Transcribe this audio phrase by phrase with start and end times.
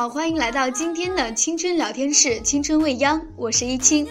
[0.00, 4.08] 好，欢迎来到今天的青春聊天室，青春未央，我是一清，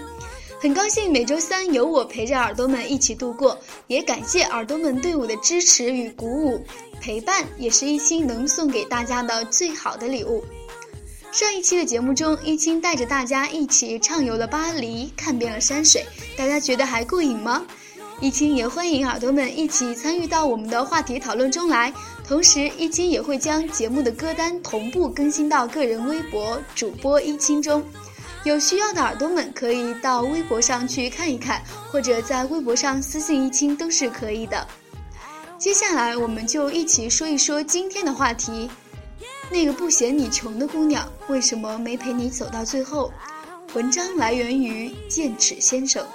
[0.61, 3.57] 很高兴每周三有我陪着耳朵们一起度过，
[3.87, 6.63] 也感谢耳朵们对我的支持与鼓舞，
[7.01, 10.45] 陪伴也是一清能送给大家的最好的礼物。
[11.31, 16.05] 上一期的节目中，一清带着大家一起畅游了巴黎，看遍了山水，
[16.37, 17.65] 大家觉得还过瘾吗？
[18.21, 21.93] 一清也欢迎耳朵们一起参与到我们的话题讨论中来。
[22.27, 27.81] 同时，一清也会将节目的歌单同步更新到个人微博主播一清中。
[28.43, 34.67] 有需要的耳朵们可以到微博上去看一看，或者在微博上私信一清都是可以的。
[35.57, 38.69] 接下来，我们就一起说一说今天的话题：
[39.49, 43.11] 那个不嫌你穷的姑娘，为什么没陪你走到最后？
[43.73, 46.05] 文章来源于剑齿先生。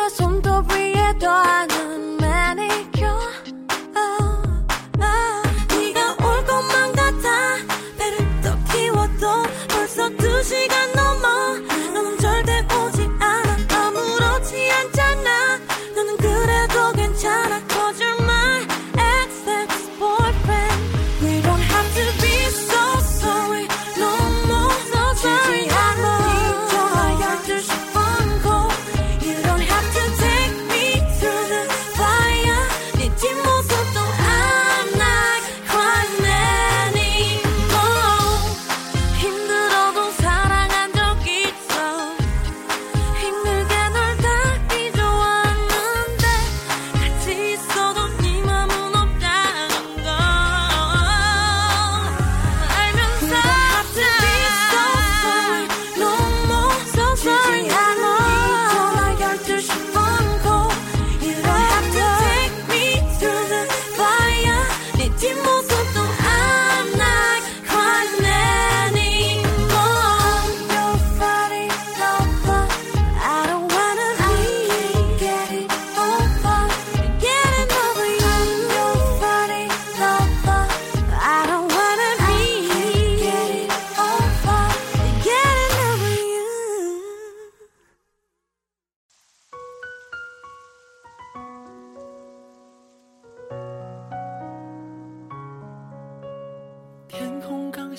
[0.00, 1.49] no es un to.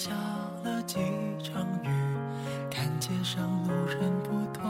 [0.02, 0.10] 下
[0.64, 0.98] 了几
[1.44, 1.90] 场雨，
[2.72, 4.64] 看街上路人不多。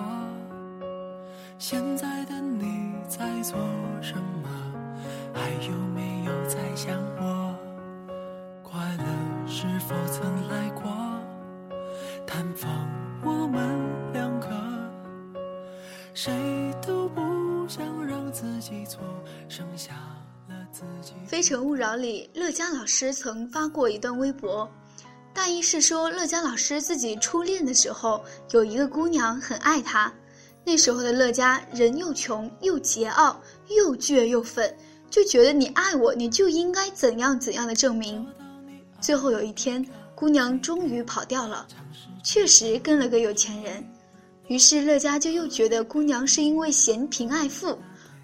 [1.57, 3.57] 现在的你在做
[4.01, 4.49] 什么？
[5.33, 7.55] 还有没有在想我？
[8.61, 10.91] 快乐是否曾来过？
[12.27, 12.69] 探访
[13.23, 14.49] 我们两个，
[16.13, 16.33] 谁
[16.85, 19.01] 都不想让自己错，
[19.47, 19.93] 剩下
[20.49, 21.13] 了自己。
[21.25, 24.69] 《非诚勿扰》里，乐嘉老师曾发过一段微博，
[25.33, 30.11] 大意是说乐嘉老师自己初恋的时候，有一个姑娘很爱他，
[30.65, 33.35] 那时候的乐嘉人又穷又桀骜，
[33.69, 34.75] 又倔又愤，
[35.09, 38.27] 就觉得你爱我，你就应该怎样怎样的证明。
[38.99, 41.65] 最后有一天，姑娘终于跑掉了，
[42.23, 43.83] 确实跟了个有钱人，
[44.47, 47.77] 于是乐嘉就又觉得姑娘是因为嫌贫爱富。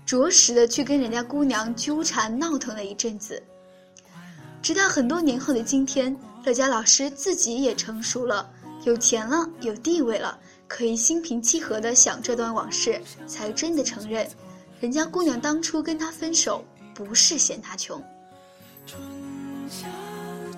[0.05, 3.43] 着实的去跟人家姑娘纠缠闹腾了一阵子，
[4.61, 8.49] 直到很多年后的今天，乐嘉老师自己也成熟了，
[8.83, 10.37] 有钱了，有地位了，
[10.67, 14.27] 可以心平气和的想这段往事，才真的承认，
[14.79, 16.63] 人家姑娘当初跟他分手
[16.93, 18.01] 不是嫌他穷。
[18.85, 18.99] 春
[19.69, 19.87] 夏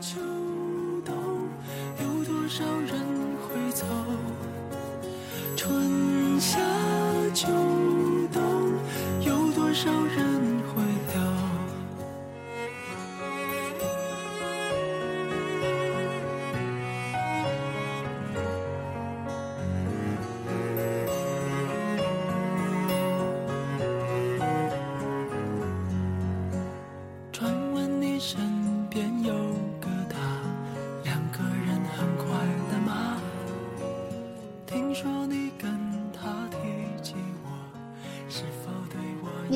[0.02, 0.20] 秋
[1.06, 1.16] 冬，
[2.02, 3.00] 有多少人
[3.48, 3.86] 会走？
[5.56, 6.60] 春夏
[7.34, 7.48] 秋
[8.32, 8.42] 冬，
[9.22, 10.29] 有多少人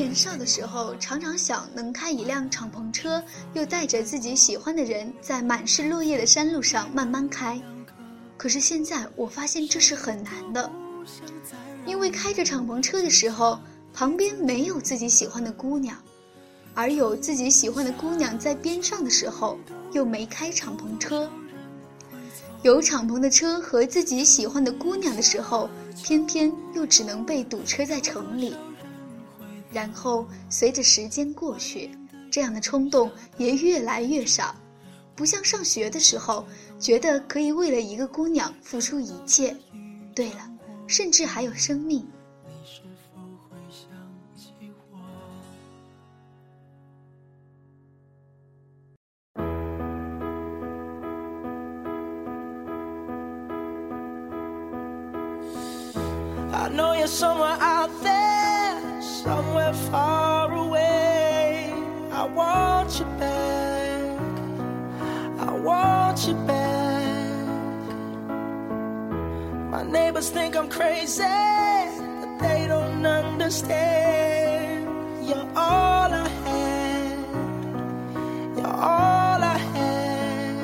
[0.04, 3.24] 年少的时候，常常想能开一辆敞篷车，
[3.54, 7.58] 又带着自己喜欢的人，在满是落叶的山路上慢慢开。
[8.36, 10.70] 可是现在，我发现这是很难的，
[11.86, 13.58] 因为开着敞篷车的时候，
[13.94, 15.98] 旁边没有自己喜欢的姑娘，
[16.74, 19.58] 而有自己喜欢的姑娘在边上的时候，
[19.94, 21.32] 又没开敞篷车。
[22.62, 25.70] 有敞篷的车和自己喜欢的姑娘的时候，
[26.04, 28.54] 偏偏又只能被堵车在城里。
[29.74, 31.90] 然后随着时间过去，
[32.31, 34.56] 这样的冲动也越来越少，
[35.16, 36.46] 不像上学的时候，
[36.80, 39.56] 觉得可以为了一个姑娘付出一切。
[40.16, 40.50] 对了，
[40.86, 42.08] 甚至还有生命。
[69.74, 74.86] My neighbors think I'm crazy, but they don't understand.
[75.28, 77.18] You're all I had.
[78.56, 80.60] You're all I had.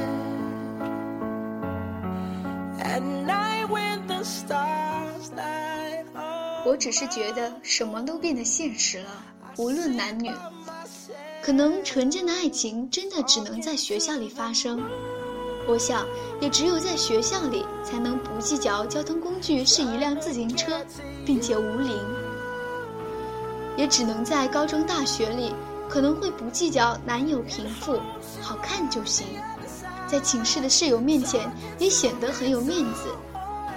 [2.81, 6.67] At night when the stars light up.
[6.67, 9.09] 我只是觉得什么都变得现实了，
[9.57, 10.29] 无论男女。
[11.41, 14.87] 可能纯真的爱情真的只能在学校里发生。
[15.69, 16.03] 我想，
[16.41, 20.83] 也只有在学校里才能不计较交通工具是一辆自行车，
[21.23, 21.95] 并且无铃。
[23.77, 25.53] 也只能在高中、大学里，
[25.87, 27.99] 可能会不计较男友贫富，
[28.41, 29.27] 好看就行。
[30.07, 33.03] 在寝室的室友面前也显得很有面子，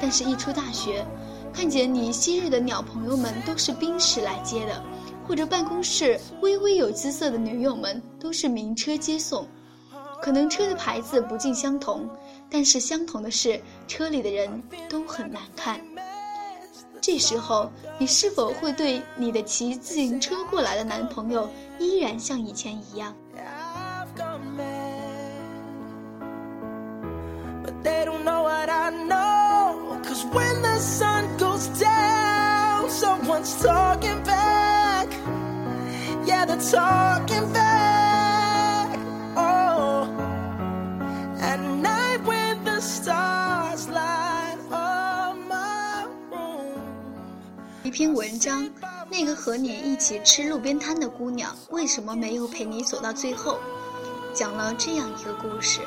[0.01, 1.07] 但是，一出大学，
[1.53, 4.83] 看见你昔日的鸟朋友们都是宾士来接的，
[5.29, 9.47] 或者办公室微微有姿色的女友们都是名车接送。
[10.23, 12.09] 可能车的牌子不尽相同
[12.49, 15.81] 但是相同的是车里的人都很难看。
[17.01, 23.13] 这时候你是否会对你的骑自行车过来的男朋友依然像以前一样？
[47.93, 48.67] 篇文章，
[49.11, 53.59] 那个和你一起吃路边摊的姑娘为什么没有陪你走到最后？
[54.33, 55.81] 讲了这样一个故事，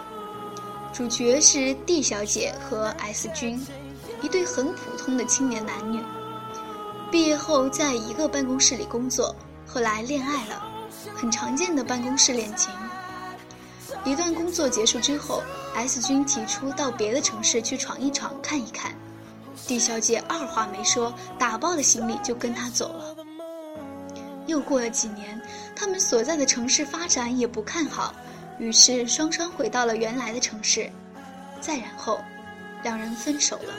[0.94, 3.60] 主角是 D 小姐和 S 君，
[4.22, 6.00] 一对很普通的青年男女。
[7.12, 9.36] 毕业后在一个办公室里工作，
[9.66, 10.64] 后来恋爱了，
[11.16, 12.72] 很常见的办公室恋情。
[14.04, 15.42] 一段工作结束之后
[15.74, 18.94] ，S 君提出到别的城市去闯一闯，看一看。
[19.68, 23.16] D 小姐二话没说，打包了行李就跟他走了。
[24.48, 25.42] 又过了几年，
[25.76, 28.14] 他们所在的城市发展也不看好，
[28.60, 30.90] 于是双双回到了原来的城市。
[31.62, 32.20] 再然后，
[32.84, 33.74] 两人分手了。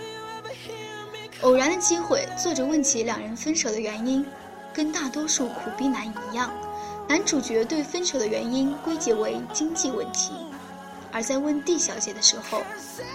[1.42, 4.26] 偶然的机会，作者问起两人分手的原因，
[4.72, 6.50] 跟大多数苦逼男一样，
[7.06, 10.32] 男主角对分手的原因归结为经济问题。
[11.12, 12.62] 而在问 D 小姐的时候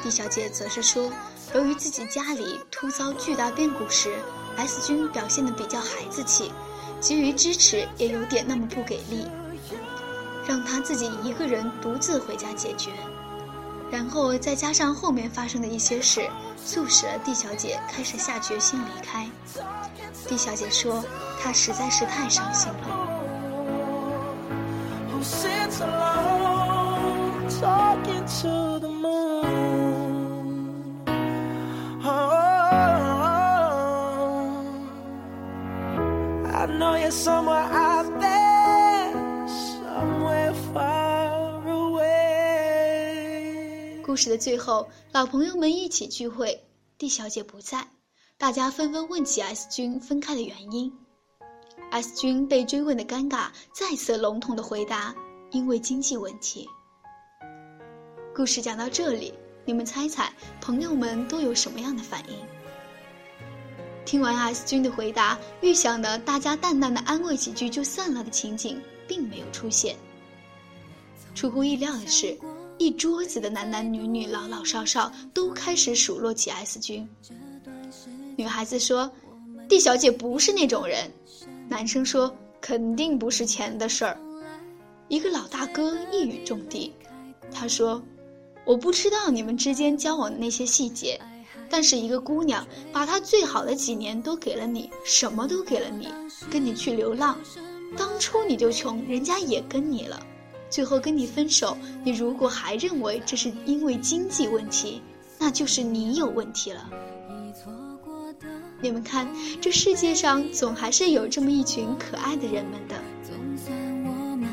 [0.01, 1.11] ，D 小姐则是说，
[1.53, 4.13] 由于自己家里突遭巨大变故时
[4.55, 6.49] ，S 君表现得比较孩子气，
[7.01, 9.27] 给予支持也有点那么不给力，
[10.47, 12.91] 让她自己一个人独自回家解决。
[13.91, 16.29] 然后再加上后面发生的一些事，
[16.65, 19.29] 促使了 D 小姐开始下决心离开。
[20.29, 21.03] D 小姐说，
[21.43, 22.87] 她实在是太伤心了。
[44.05, 46.63] 故事的最后，老朋友们一起聚会
[46.97, 47.85] ，D 小姐不在，
[48.37, 50.89] 大家纷纷问起 S 君分开的原因。
[51.89, 55.13] S 君被追问的尴尬，再次笼统的回答
[55.51, 56.65] ：“因为经济问题。”
[58.33, 59.33] 故事讲到这里，
[59.65, 62.60] 你们猜猜，朋友们都有什么样的反应？
[64.05, 69.95] 听完 S 君的回答，预想的大家淡淡的安慰几句就散了的情景，并没有出现。
[71.33, 72.37] 出乎意料的是，
[72.77, 77.07] 一桌子的男男女女、老老少少都开始数落起 S 君。
[78.35, 79.09] 女孩子说
[79.69, 81.09] ：“D 小姐不是那种人。”
[81.69, 84.19] 男生说：“肯定不是钱的事儿。”
[85.07, 86.91] 一个老大哥一语中的，
[87.51, 88.01] 他说
[88.65, 91.19] ：“我不知道你们之间交往的那些细节，
[91.71, 96.09] 但是一个姑娘把她最好的几年都给了你，什么都给了你，
[96.51, 97.37] 跟你去流浪，
[97.97, 100.19] 当初你就穷，人家也跟你了。”
[100.69, 105.01] 最后跟你分手，你如果还认为这是因为经济问题，
[105.37, 106.89] 那就是你有问题了。
[108.81, 109.27] 你们看，
[109.61, 112.95] 这世界上总还是有这么一群可爱的人们的。
[113.21, 114.49] 总算我们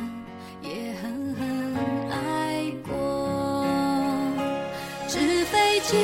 [0.60, 4.34] 也狠狠爱过，
[5.08, 5.96] 纸飞机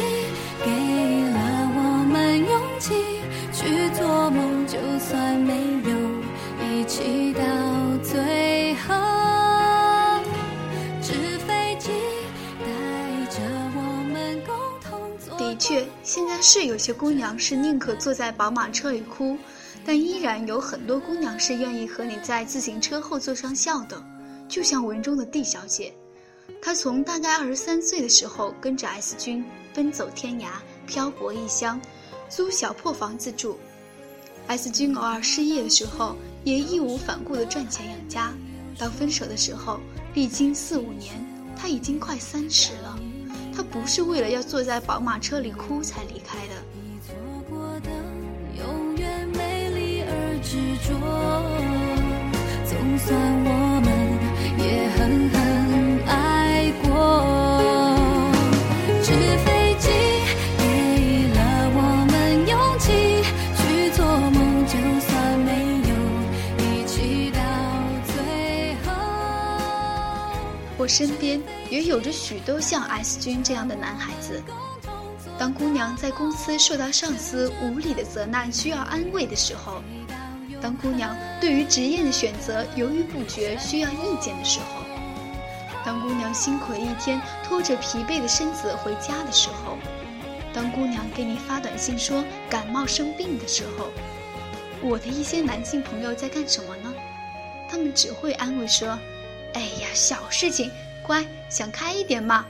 [15.65, 19.35] 确，现在是有些姑娘是宁可坐在宝马车里哭，
[19.83, 24.05] 但依然有很多姑娘是愿意和你在自行车后座上笑的。
[24.47, 25.95] 就像文中的 D 小姐，
[26.61, 29.43] 她从大概二十三岁的时候跟着 S 君
[29.73, 30.49] 奔走天涯，
[30.87, 31.81] 漂泊异乡，
[32.29, 33.59] 租小破房子住。
[34.49, 38.35] S 君偶尔失业的时候，也义无反顾地赚钱养家。
[38.79, 39.81] 到分手的时候，
[40.13, 42.99] 历经四五年，他已经快三十了。
[43.57, 46.55] 他不是为了要坐在宝马车里哭才离开的。
[46.73, 47.15] 你错
[47.49, 47.91] 过的
[48.59, 50.91] 永远美丽而执着。
[52.67, 53.49] 总算我
[53.85, 53.89] 们
[54.59, 55.39] 也狠狠
[56.09, 56.89] 爱过。
[59.03, 59.13] 纸
[59.45, 59.47] 飞
[59.79, 59.87] 机
[60.59, 60.63] 给
[61.35, 61.39] 了
[61.77, 61.79] 我
[62.11, 62.13] 们
[62.49, 63.23] 勇气
[63.57, 63.63] 去
[63.95, 65.49] 做梦，就算没
[65.89, 65.93] 有
[66.59, 67.39] 一起到
[68.05, 68.91] 最后。
[70.77, 71.41] 我身边
[71.75, 74.41] 也有着许多像 S 君这样的男孩子。
[75.37, 79.83] 当姑娘在公司受到上司无理的责难，需要安慰的时候；
[80.63, 84.85] 当姑娘对于职业的选择犹豫不决，需要意见的时候；
[85.85, 89.77] 当姑娘辛苦了一天，拖着疲惫的身子回家的时候；
[90.53, 93.91] 当姑娘给你发短信说感冒生病的时候，
[94.81, 96.95] 我的一些男性朋友在干什么呢？
[97.69, 98.97] 他们只会安慰说
[99.55, 100.71] ：“哎呀，小事情，
[101.07, 102.45] 乖，想开一点嘛。”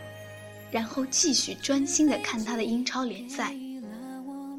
[0.71, 3.55] 然后继续专心的看他的英超联赛，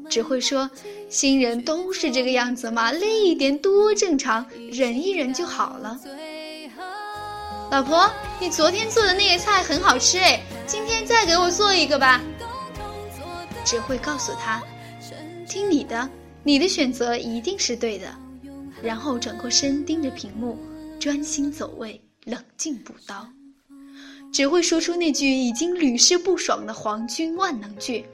[0.08, 0.70] 只会说
[1.10, 6.00] 新人都是这个样子嘛，累一点多正常，忍一忍就好了。
[7.70, 8.10] 老婆，
[8.40, 12.22] 你昨天做的那个菜很好吃哎，今天再给我做一个吧。
[13.62, 14.62] 只会告诉他，
[15.46, 16.08] 听你的，
[16.42, 18.06] 你的选择一定是对的。
[18.82, 20.56] 然后转过身盯着屏幕，
[20.98, 23.28] 专心走位，冷静补刀。
[24.32, 28.04] 只会说出那句已经屡试不爽的皇军万能句：“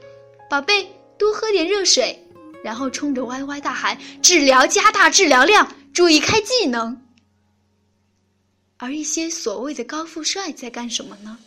[0.49, 2.17] 宝贝，多喝点热水。”
[2.63, 6.97] 然后冲着 Y Y 大喊：“治疗加大治疗量，注意开技能。”
[8.77, 11.37] 而一些所谓的高富帅在干什么呢？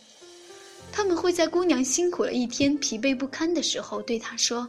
[0.92, 4.66] 他们会在姑娘辛苦了一天、疲惫不堪的时候对她说：“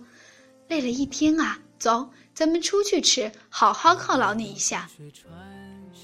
[0.68, 4.89] 累了一天啊，走，咱们出去吃，好好犒劳你一下。”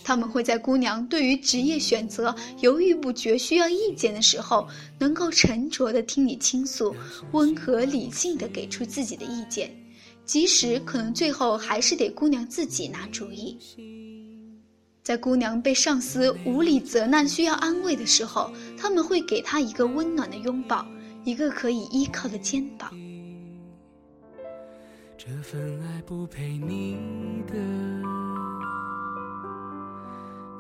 [0.04, 4.68] 他们会在姑娘对于职业选择犹豫不决、需要意见的时候，
[5.00, 6.96] 能够沉着的听你倾诉，
[7.32, 9.74] 温和理性的给出自己的意见，
[10.26, 13.58] 即使可能最后还是得姑娘自己拿主意。
[15.02, 20.86] 在姑娘被上司无理责难、需要安慰的时候，他们会给她一个温暖的拥抱，
[21.26, 22.90] 一个可以依靠的肩膀。
[25.18, 26.98] 这份爱不配你
[27.48, 27.54] 的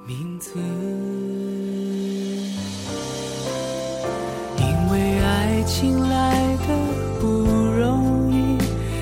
[0.05, 0.51] 名字，
[4.57, 6.75] 因为爱情来的
[7.21, 8.57] 不容易，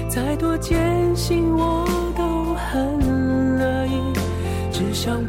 [0.08, 4.00] 再多艰辛我都很乐意，
[4.72, 5.26] 只想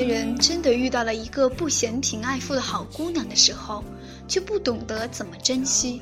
[0.00, 3.84] 些人真的遇到了一个不嫌贫爱富的好姑娘的时候，
[4.26, 6.00] 却不懂得怎么珍惜，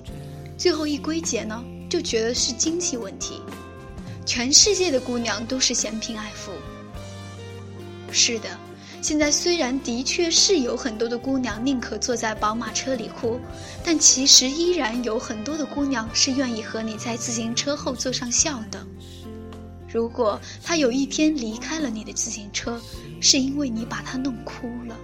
[0.57, 3.43] 最后一归结呢，就觉得是经济问题。
[4.25, 6.53] 全世界的姑娘都是嫌贫爱富。
[8.13, 8.49] 是的，
[9.03, 13.41] 现在虽然的确是有很多的姑娘宁可坐在宝马车里哭，
[13.83, 18.87] 但其实依然有很多的姑娘是愿意和你在自行车后座上笑的。
[19.93, 22.81] 如果她有一天离开了你的自行车，
[23.21, 24.97] 是因为你把她弄哭了，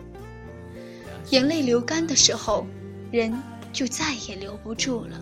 [1.31, 2.67] 眼泪流干的时候，
[3.11, 3.33] 人
[3.73, 5.21] 就再也留不住了。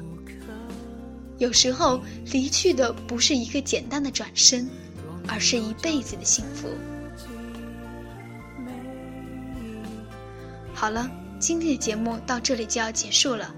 [1.38, 4.68] 有时候离去的不是一个简单的转身，
[5.26, 6.68] 而是一辈子的幸福。
[10.75, 13.52] 好了，今天的节目到这里就要结束了，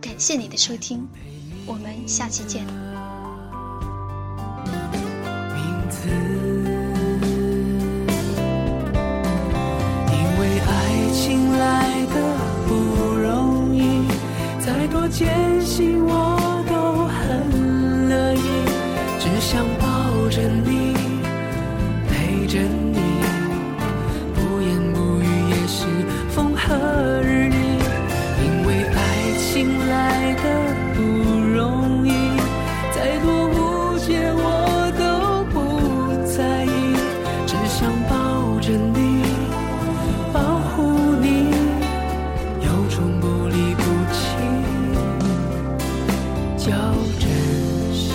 [0.00, 1.06] 感谢你的收听，
[1.66, 2.89] 我们下期见。
[15.10, 16.39] 坚信我。
[46.70, 46.76] 要
[47.18, 47.28] 珍
[47.92, 48.12] 惜。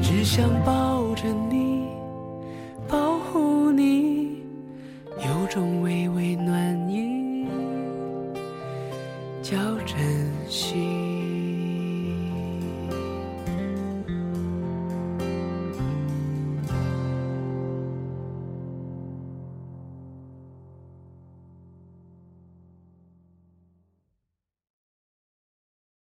[0.00, 0.81] 只想把